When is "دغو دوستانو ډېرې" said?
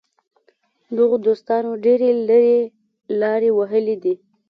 0.97-2.09